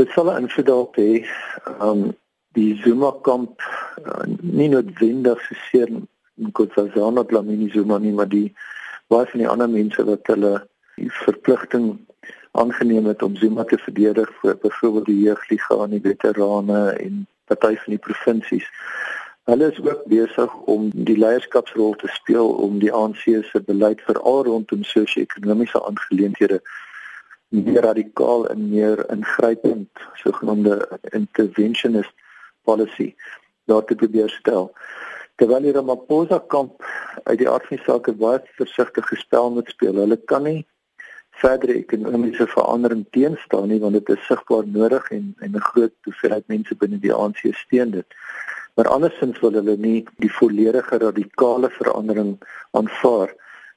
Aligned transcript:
Dit 0.00 0.10
sal 0.16 0.32
'n 0.32 0.42
invloed 0.42 0.70
op 0.70 0.96
hê. 0.96 1.26
Um 1.88 2.16
die 2.56 2.80
Zuma 2.82 3.10
kamp 3.22 3.60
uh, 4.06 4.24
nie 4.40 4.68
noodwendig 4.68 5.40
so 5.44 5.54
seer 5.68 5.88
in 5.88 6.52
Kotsazana 6.52 7.24
Dlamini 7.24 7.68
Zuma 7.70 7.98
nie, 7.98 8.12
maar 8.12 8.28
die 8.28 8.54
baie 9.12 9.26
van 9.26 9.42
die 9.42 9.48
ander 9.48 9.68
mense 9.68 10.04
wat 10.08 10.26
hulle 10.32 10.54
die 10.96 11.10
verpligting 11.24 11.92
aangeneem 12.62 13.06
het 13.06 13.22
om 13.22 13.36
Zuma 13.36 13.64
te 13.64 13.78
verdedig 13.78 14.32
vir 14.40 14.56
byvoorbeeld 14.64 15.06
die 15.12 15.20
jeugliga 15.28 15.78
en 15.84 15.94
die 15.94 16.04
veterane 16.08 16.80
en 17.04 17.26
party 17.52 17.76
van 17.84 17.96
die 17.96 18.04
provinsies. 18.08 18.66
Hulle 19.52 19.70
is 19.70 19.80
ook 19.84 20.04
besig 20.08 20.54
om 20.74 20.90
die 20.94 21.18
leierskapsrol 21.18 21.94
te 22.00 22.08
speel 22.08 22.54
om 22.66 22.78
die 22.78 22.92
ANC 22.92 23.28
se 23.52 23.62
beleid 23.66 24.00
veral 24.08 24.44
rondom 24.48 24.82
sosio-ekonomiese 24.82 25.84
aangeleenthede 25.84 26.62
meer 27.50 27.82
radikaal 27.82 28.46
en 28.48 28.68
meer 28.70 29.04
ingrypend 29.10 30.02
sogenaamde 30.22 30.76
interventionist 31.10 32.14
policy 32.62 33.14
daar 33.64 33.84
te 33.84 33.94
probeer 33.94 34.30
stel. 34.30 34.70
Terwyl 35.34 35.64
die 35.66 35.72
Ramaphosa 35.72 36.38
kamp 36.52 36.84
uit 37.24 37.38
die 37.38 37.48
aard 37.48 37.66
van 37.66 37.76
die 37.76 37.84
saak 37.86 38.10
baie 38.20 38.42
versigtig 38.58 39.06
gespel 39.08 39.50
moet 39.54 39.72
speel. 39.72 39.98
Hulle 40.02 40.18
kan 40.30 40.46
nie 40.46 40.60
verdere 41.40 41.78
ekonomiese 41.78 42.46
verandering 42.50 43.06
teenstaan 43.16 43.70
nie 43.72 43.80
want 43.80 43.96
dit 43.98 44.12
is 44.14 44.26
sigbaar 44.28 44.66
nodig 44.66 45.10
en 45.16 45.34
en 45.38 45.56
'n 45.56 45.68
groot 45.70 45.94
hoeveelheid 46.08 46.46
mense 46.46 46.76
binne 46.82 46.98
die 46.98 47.14
ANC 47.14 47.40
steun 47.62 47.90
dit. 47.90 48.18
Maar 48.74 48.88
andersins 48.88 49.40
wil 49.40 49.52
hulle 49.52 49.76
nie 49.76 50.04
die 50.18 50.32
volledige 50.32 50.98
radikale 50.98 51.70
verandering 51.70 52.38
aanvaar 52.70 53.34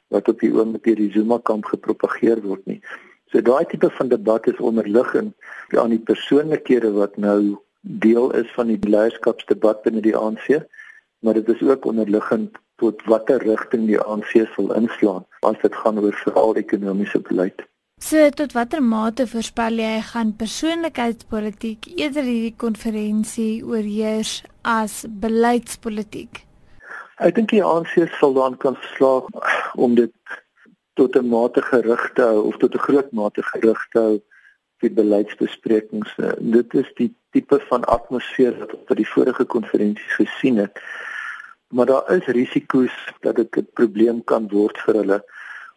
wat 0.07 0.27
op 0.27 0.39
die 0.39 0.53
oomblik 0.53 0.83
deur 0.83 0.95
die 0.95 1.11
Zuma 1.11 1.39
kamp 1.43 1.65
gepropageer 1.65 2.41
word 2.41 2.65
nie. 2.65 2.81
So 3.33 3.41
daai 3.41 3.65
tipe 3.65 3.89
van 3.89 4.09
debat 4.09 4.47
is 4.47 4.59
onderliggend 4.61 5.33
aan 5.81 5.89
die 5.89 6.03
persoonlikhede 6.09 6.91
wat 6.93 7.15
nou 7.17 7.57
deel 7.81 8.27
is 8.37 8.51
van 8.53 8.67
die 8.69 8.77
leierskapsdebat 8.77 9.81
binne 9.81 10.03
die 10.05 10.13
ANC, 10.13 10.59
maar 11.25 11.33
dit 11.33 11.49
is 11.49 11.63
ook 11.65 11.87
onderliggend 11.89 12.59
tot 12.77 13.01
watter 13.09 13.41
rigting 13.41 13.87
die 13.89 13.97
ANC 13.97 14.35
sal 14.53 14.69
inslaan 14.77 15.25
as 15.49 15.57
dit 15.65 15.79
gaan 15.81 15.97
oor 16.03 16.13
veral 16.21 16.53
ekonomiese 16.61 17.23
beleid. 17.25 17.65
So 17.97 18.29
tot 18.37 18.53
watter 18.53 18.85
mate 18.85 19.25
voorspel 19.33 19.81
jy 19.81 19.97
gaan 20.11 20.35
persoonlikheidspolitiek 20.37 21.89
eerder 21.97 22.29
hierdie 22.29 22.55
konferensie 22.67 23.65
oorheers 23.65 24.43
as 24.61 25.01
beleidspolitiek? 25.25 26.45
Ek 27.17 27.33
dink 27.33 27.49
die 27.49 27.65
ANC 27.65 27.97
sal 28.19 28.37
dan 28.37 28.61
kan 28.61 28.77
slaag 28.93 29.25
om 29.73 29.97
dit 29.97 30.13
tot 30.93 31.15
'n 31.15 31.27
mate 31.27 31.61
gerig 31.61 32.11
te 32.13 32.21
hou 32.21 32.43
of 32.47 32.57
tot 32.57 32.75
'n 32.75 32.85
groot 32.87 33.11
mate 33.11 33.43
gerig 33.43 33.87
te 33.91 33.99
hou 33.99 34.21
vir 34.79 34.91
beleidsbesprekings. 34.93 36.15
Dit 36.39 36.73
is 36.73 36.91
die 36.95 37.15
tipe 37.31 37.59
van 37.69 37.83
atmosfeer 37.83 38.59
wat 38.59 38.73
op 38.73 38.95
die 38.95 39.07
vorige 39.07 39.45
konferensies 39.45 40.15
gesien 40.15 40.57
het 40.57 40.79
maar 41.73 41.85
daar 41.85 42.11
is 42.11 42.25
risiko's 42.25 43.13
dat 43.19 43.35
dit 43.35 43.55
'n 43.57 43.67
probleem 43.73 44.23
kan 44.23 44.47
word 44.49 44.77
vir 44.77 44.95
hulle. 44.95 45.25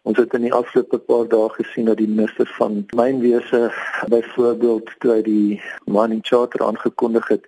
Ons 0.02 0.18
het 0.18 0.34
in 0.34 0.40
die 0.40 0.52
afgelope 0.52 0.98
paar 0.98 1.28
dae 1.28 1.48
gesien 1.48 1.84
dat 1.84 1.96
die 1.96 2.08
minister 2.08 2.46
van 2.46 2.86
mynwese 2.96 3.72
byvoorbeeld 4.08 4.90
toe 4.98 5.12
hy 5.12 5.22
die 5.22 5.62
mining 5.84 6.26
charter 6.26 6.66
aangekondig 6.66 7.28
het 7.28 7.44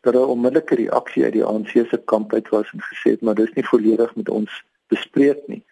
dat 0.00 0.12
daar 0.12 0.26
onmiddellike 0.26 0.74
reaksie 0.74 1.24
uit 1.24 1.32
die 1.32 1.44
ANC 1.44 1.68
se 1.68 2.02
kamp 2.04 2.32
uit 2.32 2.48
was 2.48 2.72
en 2.72 2.80
gesê 2.80 3.10
het 3.10 3.20
maar 3.20 3.34
dis 3.34 3.52
nie 3.52 3.66
volledig 3.66 4.14
met 4.14 4.28
ons 4.28 4.64
bespreek 4.86 5.46
nie. 5.46 5.64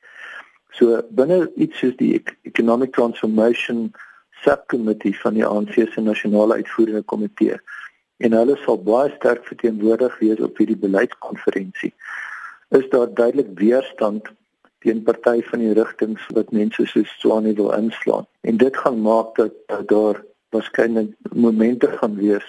So 0.72 1.02
binne 1.10 1.50
iets 1.56 1.78
soos 1.78 1.96
die 1.96 2.22
Economic 2.48 2.92
Transformation 2.92 3.92
Subcommittee 4.42 5.14
van 5.20 5.34
die 5.38 5.46
ANC 5.46 5.74
se 5.92 6.00
nasionale 6.00 6.54
uitvoerende 6.60 7.02
komitee 7.02 7.58
en 8.22 8.36
hulle 8.38 8.56
sal 8.62 8.78
baie 8.86 9.10
sterk 9.16 9.46
verteenwoordig 9.48 10.14
wees 10.20 10.40
op 10.46 10.58
hierdie 10.60 10.78
beleidskonferensie. 10.78 11.90
Is 12.78 12.86
daar 12.94 13.10
duidelik 13.10 13.50
weerstand 13.58 14.30
teen 14.82 15.02
party 15.06 15.42
van 15.50 15.62
die 15.62 15.74
rigtings 15.78 16.22
wat 16.36 16.52
mense 16.54 16.86
so 16.90 17.02
Swani 17.18 17.54
wil 17.58 17.72
inslaan. 17.74 18.26
En 18.40 18.56
dit 18.56 18.76
gaan 18.76 19.00
maak 19.02 19.34
dat, 19.38 19.54
dat 19.66 19.88
daar 19.88 20.22
waarskynlik 20.54 21.12
momente 21.32 21.90
gaan 21.98 22.16
wees 22.16 22.46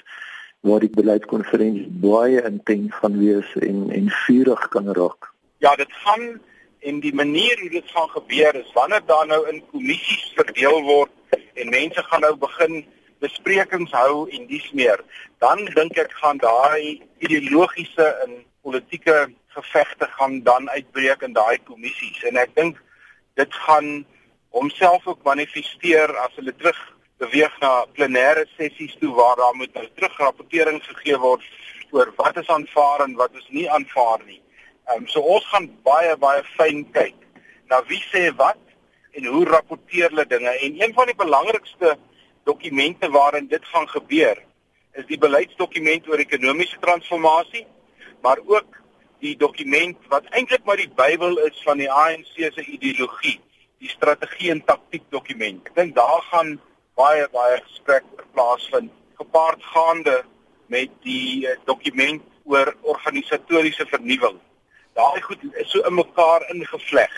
waar 0.63 0.79
die 0.79 0.93
beleidskonferensie 0.93 1.89
baie 2.01 2.41
intens 2.47 2.95
gaan 3.01 3.17
wees 3.19 3.49
en 3.59 3.89
en 3.91 4.09
vurig 4.23 4.67
kan 4.75 4.89
raak. 4.97 5.31
Ja, 5.57 5.75
dit 5.75 5.91
gaan 6.05 6.39
en 6.83 6.99
die 6.99 7.13
manier 7.15 7.59
hoe 7.59 7.69
dit 7.69 7.91
gaan 7.95 8.09
gebeur 8.09 8.55
is 8.55 8.71
wanneer 8.73 9.05
daar 9.05 9.27
nou 9.27 9.41
in 9.49 9.63
kommissies 9.71 10.31
verdeel 10.35 10.81
word 10.81 11.37
en 11.53 11.69
mense 11.69 12.03
gaan 12.09 12.25
nou 12.25 12.35
begin 12.37 12.83
besprekings 13.23 13.91
hou 13.95 14.27
en 14.35 14.47
dis 14.47 14.65
meer, 14.75 14.99
dan 15.39 15.63
dink 15.77 15.97
ek 16.01 16.11
gaan 16.19 16.41
daai 16.43 16.99
ideologiese 17.23 18.07
en 18.25 18.41
politieke 18.63 19.29
gevegte 19.55 20.09
gaan 20.17 20.41
dan 20.43 20.69
uitbreek 20.69 21.23
in 21.27 21.35
daai 21.37 21.57
kommissies 21.69 22.23
en 22.27 22.39
ek 22.41 22.55
dink 22.59 22.81
dit 23.39 23.61
gaan 23.65 23.89
homself 24.53 25.07
ook 25.07 25.23
manifesteer 25.25 26.11
as 26.25 26.35
hulle 26.39 26.53
terug 26.59 26.79
beweeg 27.23 27.53
na 27.61 27.71
plenêre 27.95 28.45
sessies 28.57 28.95
toe 28.99 29.13
waar 29.15 29.39
daar 29.39 29.55
moet 29.55 29.73
nou 29.77 29.85
terugrapportering 29.95 30.81
gegee 30.83 31.17
word 31.25 31.45
oor 31.95 32.11
wat 32.17 32.37
is 32.41 32.49
aanvaar 32.55 33.05
en 33.07 33.15
wat 33.21 33.35
is 33.39 33.47
nie 33.49 33.69
aanvaar 33.71 34.21
nie. 34.25 34.41
Ehm 34.87 35.03
um, 35.03 35.07
so 35.07 35.19
ons 35.35 35.45
gaan 35.51 35.69
baie 35.83 36.15
baie 36.17 36.43
fyn 36.57 36.83
kyk 36.91 37.15
na 37.71 37.81
wie 37.89 38.01
sê 38.11 38.29
wat 38.37 38.59
en 39.13 39.25
hoe 39.25 39.45
rapporteer 39.45 40.09
hulle 40.09 40.25
dinge 40.25 40.57
en 40.65 40.81
een 40.81 40.93
van 40.93 41.07
die 41.07 41.19
belangrikste 41.25 41.97
dokumente 42.43 43.09
waarin 43.09 43.47
dit 43.47 43.65
gaan 43.65 43.87
gebeur 43.89 44.41
is 44.99 45.07
die 45.09 45.17
beleidsdokument 45.17 46.07
oor 46.09 46.21
ekonomiese 46.21 46.77
transformasie, 46.81 47.65
maar 48.21 48.41
ook 48.45 48.79
die 49.23 49.35
dokument 49.39 49.97
wat 50.11 50.27
eintlik 50.35 50.65
maar 50.67 50.77
die 50.77 50.91
Bybel 50.95 51.39
is 51.47 51.61
van 51.65 51.79
die 51.81 51.89
ANC 51.91 52.35
se 52.35 52.65
ideologie, 52.65 53.39
die 53.81 53.89
strategie 53.89 54.51
en 54.53 54.61
taktiek 54.67 55.05
dokument. 55.15 55.63
Ek 55.69 55.75
dink 55.79 55.95
daar 55.97 56.21
gaan 56.29 56.57
baie 56.99 57.25
baie 57.33 57.57
gesprek 57.63 58.05
plaasvind 58.35 58.91
gepaardgaande 59.17 60.21
met 60.73 60.91
die 61.05 61.45
uh, 61.47 61.55
dokument 61.69 62.21
oor 62.49 62.73
organisatoriese 62.81 63.85
vernuwing. 63.89 64.37
Daai 64.93 65.21
goed 65.21 65.43
is 65.53 65.69
so 65.71 65.81
in 65.87 65.93
mekaar 65.93 66.45
ingevleg. 66.53 67.13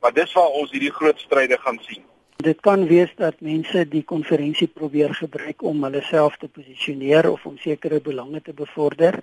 Maar 0.00 0.12
dis 0.12 0.32
waar 0.32 0.56
ons 0.60 0.70
hierdie 0.70 0.92
groot 0.92 1.18
stryde 1.20 1.58
gaan 1.58 1.78
sien. 1.82 2.02
Dit 2.42 2.60
kan 2.60 2.86
wees 2.90 3.10
dat 3.16 3.40
mense 3.40 3.84
die 3.88 4.02
konferensie 4.02 4.66
probeer 4.66 5.14
gebruik 5.14 5.62
om 5.62 5.84
hulle 5.86 6.02
self 6.02 6.36
te 6.42 6.48
posisioneer 6.48 7.30
of 7.30 7.44
om 7.46 7.58
sekere 7.58 8.00
belange 8.00 8.40
te 8.42 8.52
bevorder. 8.52 9.20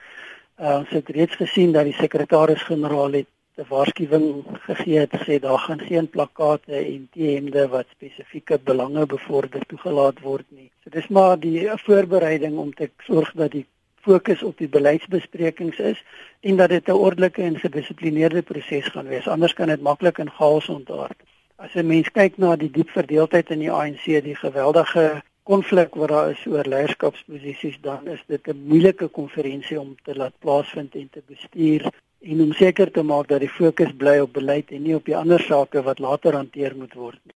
Uh, 0.60 0.78
ons 0.78 0.94
het 0.96 1.10
reeds 1.16 1.36
gesien 1.36 1.76
dat 1.76 1.88
die 1.90 1.98
sekretaris-generaal 1.98 3.20
het 3.20 3.28
'n 3.60 3.68
waarskuwing 3.68 4.28
gegee 4.68 5.00
het 5.00 5.14
gesê 5.20 5.40
daar 5.44 5.60
gaan 5.60 5.82
geen 5.90 6.08
plakkate 6.10 6.76
en 6.76 7.10
T-hemde 7.12 7.68
wat 7.68 7.92
spesifieke 7.92 8.60
belange 8.64 9.06
bevorder 9.06 9.66
toegelaat 9.66 10.20
word 10.20 10.46
nie. 10.50 10.72
So 10.84 10.90
dis 10.90 11.08
maar 11.08 11.40
die 11.40 11.68
voorbereiding 11.88 12.58
om 12.58 12.74
te 12.74 12.90
sorg 13.08 13.32
dat 13.36 13.52
die 13.52 13.66
fokus 14.02 14.44
op 14.44 14.58
die 14.58 14.70
beleidsbesprekings 14.70 15.80
is 15.80 16.04
en 16.40 16.58
dat 16.58 16.70
dit 16.70 16.88
'n 16.88 16.92
ordelike 16.92 17.42
en 17.42 17.60
gedissiplineerde 17.60 18.42
proses 18.42 18.88
gaan 18.88 19.08
wees. 19.08 19.28
Anders 19.28 19.54
kan 19.54 19.68
dit 19.68 19.82
maklik 19.82 20.18
in 20.18 20.32
chaos 20.32 20.70
ontaard. 20.70 21.20
As 21.56 21.74
'n 21.76 21.88
mens 21.88 22.12
kyk 22.12 22.38
na 22.38 22.56
die 22.56 22.72
diep 22.72 22.90
verdeeldheid 22.90 23.50
in 23.50 23.60
die 23.60 23.72
ANC, 23.72 24.06
die 24.24 24.36
geweldige 24.36 25.22
konflik 25.44 25.96
wat 25.96 26.10
daar 26.10 26.30
is 26.30 26.46
oor 26.46 26.64
leierskapsposisies, 26.64 27.78
dan 27.82 28.08
is 28.08 28.24
dit 28.28 28.48
'n 28.48 28.64
moeilike 28.68 29.08
konferensie 29.08 29.80
om 29.80 29.96
te 30.04 30.16
laat 30.16 30.40
plaasvind 30.40 30.96
en 30.96 31.10
te 31.12 31.22
bestuur 31.26 31.92
en 32.22 32.42
om 32.42 32.54
seker 32.54 32.92
te 32.92 33.04
maak 33.04 33.28
dat 33.28 33.40
die 33.40 33.50
fokus 33.50 33.92
bly 33.98 34.20
op 34.20 34.34
beleid 34.34 34.72
en 34.72 34.82
nie 34.82 34.96
op 34.96 35.06
die 35.06 35.18
ander 35.18 35.40
sake 35.40 35.82
wat 35.82 36.00
later 36.00 36.34
hanteer 36.34 36.76
moet 36.76 36.94
word 36.94 37.20
nie. 37.24 37.28